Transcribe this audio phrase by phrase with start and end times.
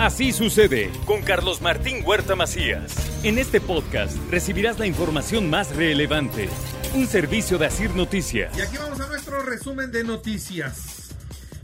[0.00, 2.94] Así sucede con Carlos Martín Huerta Macías.
[3.22, 6.48] En este podcast recibirás la información más relevante.
[6.94, 8.56] Un servicio de Asir Noticias.
[8.56, 11.10] Y aquí vamos a nuestro resumen de noticias.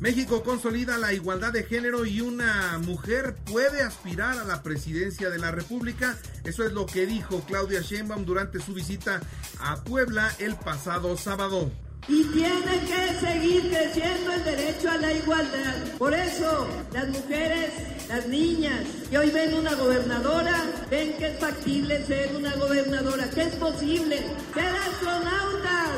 [0.00, 5.38] México consolida la igualdad de género y una mujer puede aspirar a la presidencia de
[5.38, 6.16] la República.
[6.44, 9.20] Eso es lo que dijo Claudia Sheinbaum durante su visita
[9.60, 11.70] a Puebla el pasado sábado.
[12.08, 15.74] Y tiene que seguir creciendo el derecho a la igualdad.
[15.98, 17.70] Por eso, las mujeres,
[18.08, 23.42] las niñas que hoy ven una gobernadora, ven que es factible ser una gobernadora, que
[23.42, 24.16] es posible
[24.52, 25.90] ser astronautas,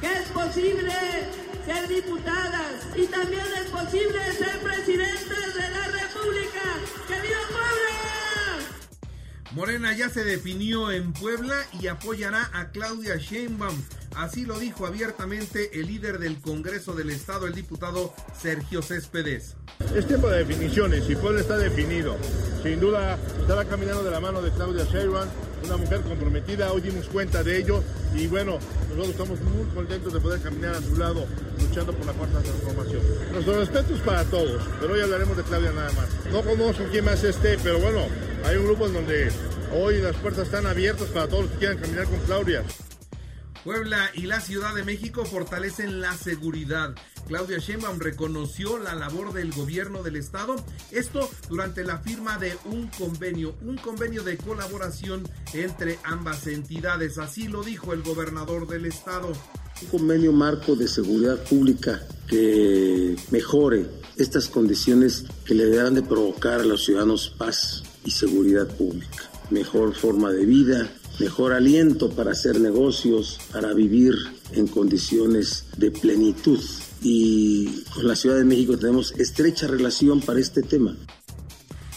[0.00, 0.92] que es posible
[1.64, 5.55] ser diputadas y también es posible ser presidentes
[9.56, 13.74] Morena ya se definió en Puebla y apoyará a Claudia Sheinbaum.
[14.14, 19.56] Así lo dijo abiertamente el líder del Congreso del Estado, el diputado Sergio Céspedes.
[19.94, 22.18] Es tiempo de definiciones y Puebla está definido.
[22.62, 25.26] Sin duda estará caminando de la mano de Claudia Sheinbaum
[25.64, 27.82] una mujer comprometida, hoy dimos cuenta de ello
[28.14, 28.58] y bueno,
[28.90, 31.26] nosotros estamos muy contentos de poder caminar a su lado
[31.58, 33.00] luchando por la cuarta transformación.
[33.32, 36.08] Nuestros respetos para todos, pero hoy hablaremos de Claudia nada más.
[36.30, 38.06] No conozco quién más esté, pero bueno,
[38.46, 39.28] hay un grupo en donde
[39.74, 42.62] hoy las puertas están abiertas para todos los que quieran caminar con Claudia.
[43.64, 46.94] Puebla y la Ciudad de México fortalecen la seguridad.
[47.26, 50.54] Claudia Sheinbaum reconoció la labor del gobierno del estado,
[50.92, 57.48] esto durante la firma de un convenio, un convenio de colaboración entre ambas entidades, así
[57.48, 59.32] lo dijo el gobernador del estado.
[59.82, 66.60] Un convenio marco de seguridad pública que mejore estas condiciones que le deberán de provocar
[66.60, 72.60] a los ciudadanos paz y seguridad pública, mejor forma de vida, mejor aliento para hacer
[72.60, 74.14] negocios, para vivir
[74.52, 76.60] en condiciones de plenitud.
[77.02, 80.96] Y con la Ciudad de México tenemos estrecha relación para este tema.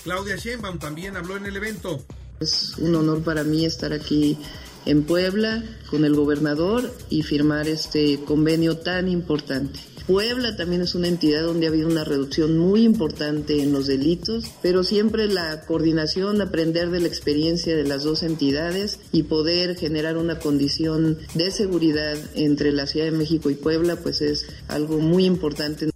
[0.03, 2.03] Claudia Sheinbaum también habló en el evento.
[2.40, 4.38] Es un honor para mí estar aquí
[4.86, 9.80] en Puebla con el gobernador y firmar este convenio tan importante.
[10.09, 14.46] Puebla también es una entidad donde ha habido una reducción muy importante en los delitos,
[14.64, 20.18] pero siempre la coordinación, aprender de la experiencia de las dos entidades y poder generar
[20.18, 25.25] una condición de seguridad entre la Ciudad de México y Puebla, pues es algo muy
[25.25, 25.92] importante.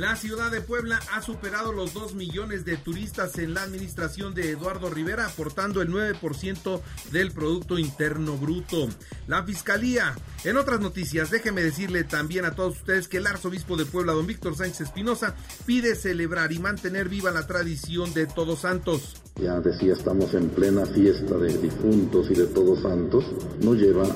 [0.00, 4.48] La ciudad de Puebla ha superado los 2 millones de turistas en la administración de
[4.48, 6.80] Eduardo Rivera, aportando el 9%
[7.12, 8.88] del Producto Interno Bruto.
[9.28, 10.16] La Fiscalía.
[10.44, 14.26] En otras noticias, déjeme decirle también a todos ustedes que el arzobispo de Puebla, don
[14.26, 15.34] Víctor Sánchez Espinosa,
[15.66, 19.20] pide celebrar y mantener viva la tradición de Todos Santos.
[19.36, 23.26] Ya decía, estamos en plena fiesta de difuntos y de Todos Santos.
[23.60, 24.06] Nos lleva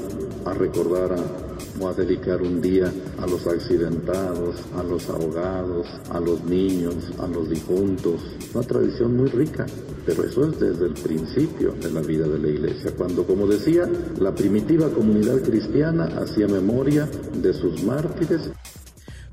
[0.47, 6.21] a recordar a o a dedicar un día a los accidentados, a los ahogados, a
[6.21, 8.21] los niños, a los difuntos.
[8.55, 9.67] Una tradición muy rica,
[10.07, 13.89] pero eso es desde el principio de la vida de la iglesia, cuando, como decía,
[14.19, 18.51] la primitiva comunidad cristiana hacía memoria de sus mártires.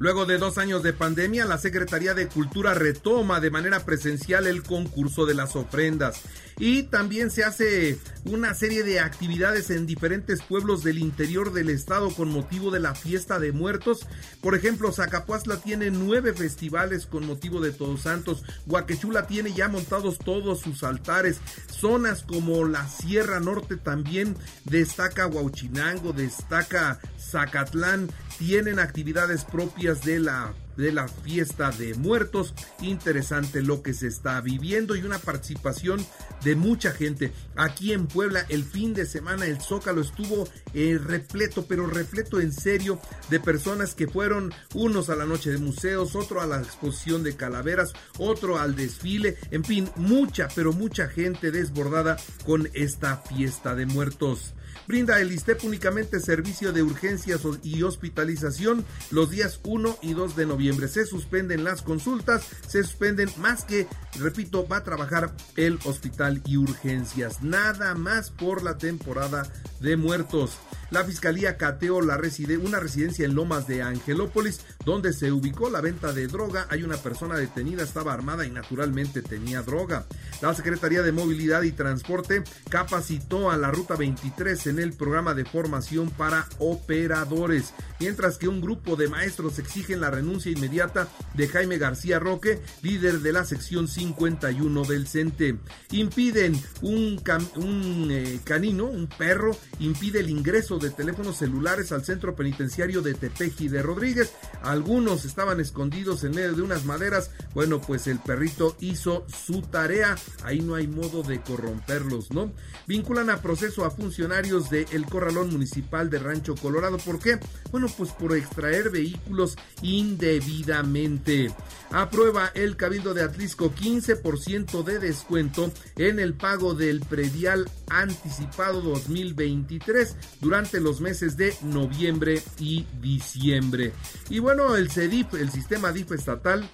[0.01, 4.63] Luego de dos años de pandemia, la Secretaría de Cultura retoma de manera presencial el
[4.63, 6.23] concurso de las ofrendas
[6.61, 12.11] y también se hace una serie de actividades en diferentes pueblos del interior del estado
[12.11, 14.07] con motivo de la fiesta de muertos.
[14.41, 18.43] Por ejemplo, Zacapuazla tiene nueve festivales con motivo de Todos Santos.
[18.67, 21.39] Huaquechula tiene ya montados todos sus altares.
[21.67, 24.35] Zonas como la Sierra Norte también
[24.65, 28.07] destaca Huauchinango, destaca Zacatlán,
[28.37, 32.53] tienen actividades propias de la de la fiesta de muertos.
[32.81, 36.05] Interesante lo que se está viviendo y una participación
[36.43, 37.31] de mucha gente.
[37.55, 42.51] Aquí en Puebla el fin de semana el Zócalo estuvo eh, repleto, pero repleto en
[42.51, 47.23] serio de personas que fueron unos a la noche de museos, otro a la exposición
[47.23, 53.75] de calaveras, otro al desfile, en fin, mucha, pero mucha gente desbordada con esta fiesta
[53.75, 54.55] de muertos.
[54.87, 60.45] Brinda el ISTEP únicamente servicio de urgencias y hospitalización los días 1 y 2 de
[60.45, 60.70] noviembre.
[60.71, 63.87] Se suspenden las consultas, se suspenden más que,
[64.19, 67.41] repito, va a trabajar el hospital y urgencias.
[67.41, 69.43] Nada más por la temporada
[69.79, 70.57] de muertos.
[70.91, 75.79] La fiscalía cateó la reside una residencia en Lomas de Angelópolis, donde se ubicó la
[75.79, 76.67] venta de droga.
[76.69, 80.05] Hay una persona detenida, estaba armada y naturalmente tenía droga.
[80.41, 85.45] La Secretaría de Movilidad y Transporte capacitó a la Ruta 23 en el programa de
[85.45, 91.77] formación para operadores, mientras que un grupo de maestros exigen la renuncia inmediata de Jaime
[91.77, 95.57] García Roque, líder de la sección 51 del CENTE.
[95.91, 97.21] Impiden un,
[97.55, 103.13] un eh, canino, un perro, impide el ingreso de teléfonos celulares al centro penitenciario de
[103.13, 104.33] Tepeji de Rodríguez.
[104.63, 107.31] Algunos estaban escondidos en medio de unas maderas.
[107.53, 112.51] Bueno, pues el perrito hizo su tarea ahí no hay modo de corromperlos, ¿no?
[112.87, 116.97] Vinculan a proceso a funcionarios del Corralón Municipal de Rancho Colorado.
[116.97, 117.39] ¿Por qué?
[117.71, 121.51] Bueno, pues por extraer vehículos indebidamente.
[121.91, 130.15] Aprueba el Cabildo de Atlisco 15% de descuento en el pago del predial anticipado 2023
[130.39, 133.93] durante los meses de noviembre y diciembre.
[134.29, 136.69] Y bueno, el CEDIP, el sistema DIF estatal,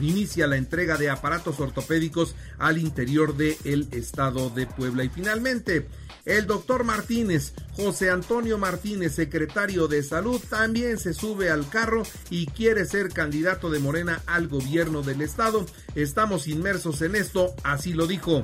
[0.00, 5.04] inicia la entrega de aparatos ortopédicos al interior del estado de Puebla.
[5.04, 5.88] Y finalmente,
[6.24, 12.46] el doctor Martínez, José Antonio Martínez, secretario de Salud, también se sube al carro y
[12.46, 15.66] quiere ser candidato de Morena al gobierno del estado.
[15.94, 18.42] Estamos inmersos en esto, así lo dijo.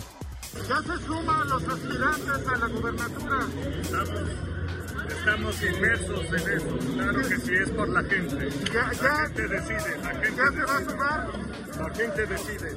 [0.68, 3.46] Ya se suman los aspirantes a la gubernatura.
[5.62, 8.48] Inmersos en eso, claro que sí, es por la gente.
[8.72, 11.28] Ya, ya, la gente decide, la gente ¿Ya se va a sumar?
[11.78, 12.76] La gente decide.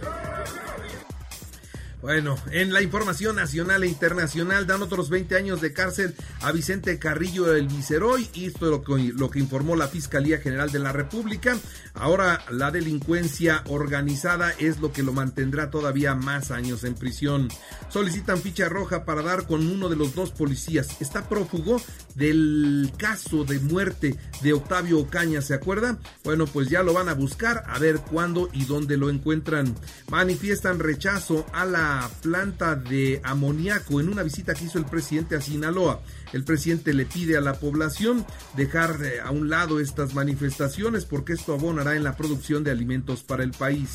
[2.04, 7.00] Bueno, en la información nacional e internacional dan otros 20 años de cárcel a Vicente
[7.00, 10.80] Carrillo el Viceroy y esto es lo que, lo que informó la Fiscalía General de
[10.80, 11.56] la República.
[11.94, 17.48] Ahora la delincuencia organizada es lo que lo mantendrá todavía más años en prisión.
[17.88, 21.00] Solicitan ficha roja para dar con uno de los dos policías.
[21.00, 21.82] Está prófugo
[22.16, 25.98] del caso de muerte de Octavio Ocaña, ¿se acuerda?
[26.26, 29.74] Bueno, pues ya lo van a buscar a ver cuándo y dónde lo encuentran.
[30.10, 35.42] Manifiestan rechazo a la planta de amoníaco en una visita que hizo el presidente a
[35.42, 36.02] Sinaloa.
[36.32, 38.26] El presidente le pide a la población
[38.56, 43.24] dejar eh, a un lado estas manifestaciones porque esto abonará en la producción de alimentos
[43.24, 43.90] para el país.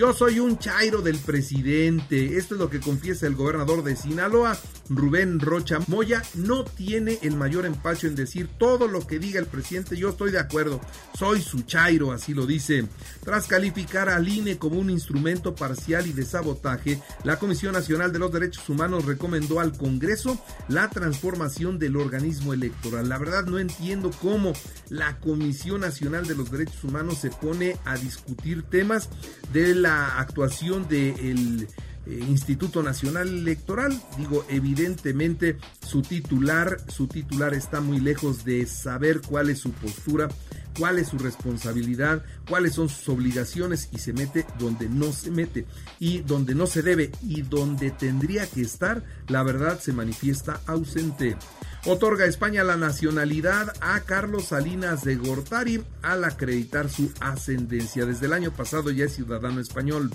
[0.00, 2.38] Yo soy un chairo del presidente.
[2.38, 4.58] Esto es lo que confiesa el gobernador de Sinaloa,
[4.88, 6.22] Rubén Rocha Moya.
[6.36, 9.98] No tiene el mayor empacho en decir todo lo que diga el presidente.
[9.98, 10.80] Yo estoy de acuerdo.
[11.18, 12.86] Soy su chairo, así lo dice.
[13.22, 18.20] Tras calificar al INE como un instrumento parcial y de sabotaje, la Comisión Nacional de
[18.20, 23.10] los Derechos Humanos recomendó al Congreso la transformación del organismo electoral.
[23.10, 24.54] La verdad no entiendo cómo
[24.88, 29.10] la Comisión Nacional de los Derechos Humanos se pone a discutir temas
[29.52, 31.68] de la actuación del
[32.06, 34.00] eh, Instituto Nacional Electoral.
[34.16, 40.28] Digo, evidentemente su titular, su titular está muy lejos de saber cuál es su postura,
[40.78, 45.66] cuál es su responsabilidad, cuáles son sus obligaciones y se mete donde no se mete
[45.98, 51.36] y donde no se debe y donde tendría que estar, la verdad se manifiesta ausente.
[51.86, 58.04] Otorga España la nacionalidad a Carlos Salinas de Gortari al acreditar su ascendencia.
[58.04, 60.10] Desde el año pasado ya es ciudadano español.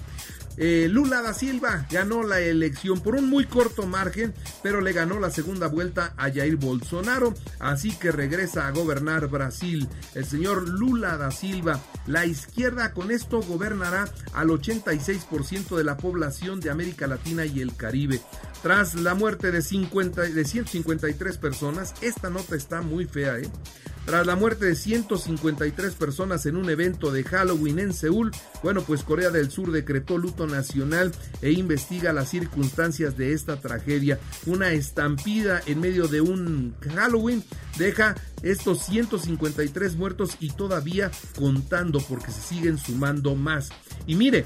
[0.58, 4.34] Eh, Lula da Silva ganó la elección por un muy corto margen,
[4.64, 9.90] pero le ganó la segunda vuelta a Jair Bolsonaro, así que regresa a gobernar Brasil.
[10.14, 16.62] El señor Lula da Silva, la izquierda con esto gobernará al 86% de la población
[16.62, 18.22] de América Latina y el Caribe.
[18.64, 21.55] Tras la muerte de, 50, de 153 personas,
[22.02, 23.50] esta nota está muy fea, ¿eh?
[24.06, 28.32] Tras la muerte de 153 personas en un evento de Halloween en Seúl,
[28.62, 34.20] bueno, pues Corea del Sur decretó luto nacional e investiga las circunstancias de esta tragedia.
[34.46, 37.44] Una estampida en medio de un Halloween
[37.80, 43.70] deja estos 153 muertos y todavía contando porque se siguen sumando más.
[44.06, 44.46] Y mire,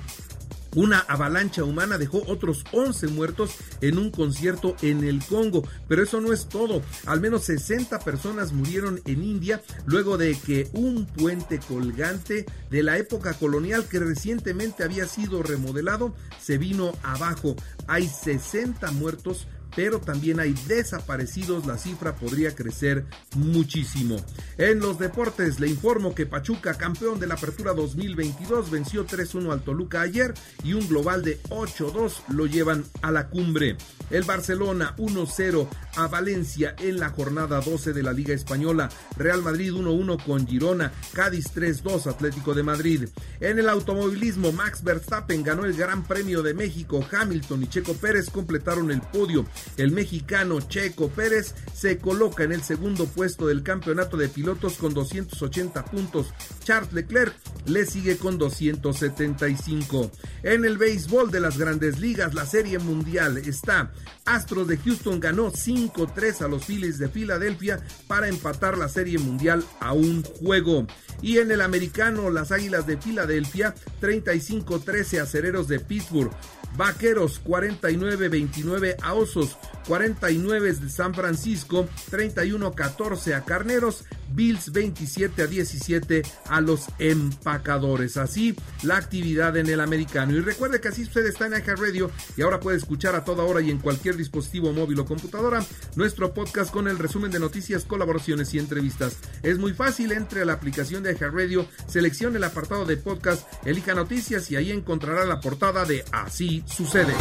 [0.75, 6.21] una avalancha humana dejó otros 11 muertos en un concierto en el Congo, pero eso
[6.21, 6.81] no es todo.
[7.05, 12.97] Al menos 60 personas murieron en India luego de que un puente colgante de la
[12.97, 17.55] época colonial que recientemente había sido remodelado se vino abajo.
[17.87, 24.17] Hay 60 muertos pero también hay desaparecidos, la cifra podría crecer muchísimo.
[24.57, 29.61] En los deportes le informo que Pachuca, campeón de la Apertura 2022, venció 3-1 al
[29.61, 30.33] Toluca ayer
[30.63, 33.77] y un global de 8-2 lo llevan a la cumbre.
[34.09, 38.89] El Barcelona 1-0 a Valencia en la jornada 12 de la Liga Española.
[39.17, 43.09] Real Madrid 1-1 con Girona, Cádiz 3-2 Atlético de Madrid.
[43.39, 48.29] En el automovilismo Max Verstappen ganó el Gran Premio de México, Hamilton y Checo Pérez
[48.29, 49.45] completaron el podio
[49.77, 54.93] El mexicano Checo Pérez se coloca en el segundo puesto del campeonato de pilotos con
[54.93, 56.33] 280 puntos.
[56.63, 57.33] Charles Leclerc
[57.65, 60.11] le sigue con 275.
[60.43, 63.91] En el béisbol de las grandes ligas, la serie mundial está.
[64.25, 69.63] Astros de Houston ganó 5-3 a los Phillies de Filadelfia para empatar la serie mundial
[69.79, 70.85] a un juego.
[71.21, 76.31] Y en el americano, las Águilas de Filadelfia 35-13 a Cereros de Pittsburgh.
[76.75, 79.57] Vaqueros 49-29 a Osos,
[79.87, 88.17] 49 de San Francisco, 31-14 a Carneros, Bills 27 a 17 a los empacadores.
[88.17, 90.35] Así la actividad en el americano.
[90.35, 93.61] Y recuerde que así usted está en Radio y ahora puede escuchar a toda hora
[93.61, 95.63] y en cualquier dispositivo móvil o computadora
[95.95, 99.17] nuestro podcast con el resumen de noticias, colaboraciones y entrevistas.
[99.43, 103.93] Es muy fácil, entre a la aplicación de Radio, seleccione el apartado de podcast, elija
[103.93, 107.13] noticias y ahí encontrará la portada de Así sucede.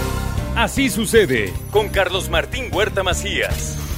[0.56, 3.98] Así sucede con Carlos Martín Huerta Macías.